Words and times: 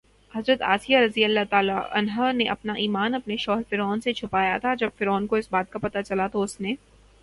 حضرت 0.33 0.61
آسیہ 0.61 0.97
رضی 0.97 1.23
اللہ 1.23 1.43
تعالٰی 1.49 1.73
عنہا 1.99 2.31
نے 2.31 2.47
اپنا 2.49 2.73
ایمان 2.83 3.15
اپنے 3.15 3.37
شوہر 3.43 3.61
فرعون 3.69 4.01
سے 4.01 4.13
چھپایا 4.13 4.57
تھا، 4.57 4.73
جب 4.79 4.89
فرعون 4.97 5.27
کو 5.27 5.35
اس 5.35 5.47
کا 5.47 5.79
پتہ 5.81 6.01
چلا 6.07 6.27
تو 6.27 6.41
اس 6.43 6.59
نے 6.61 6.73